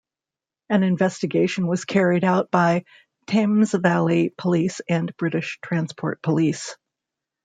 [0.67, 2.85] An investigation was carried out by
[3.27, 6.75] Thames Valley Police and British Transport Police.